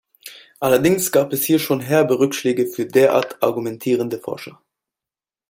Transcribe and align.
Allerdings 0.59 1.11
gab 1.11 1.31
es 1.31 1.43
hier 1.45 1.59
schon 1.59 1.79
herbe 1.79 2.17
Rückschläge 2.17 2.65
für 2.65 2.87
derart 2.87 3.43
argumentierende 3.43 4.17
Forscher. 4.17 4.59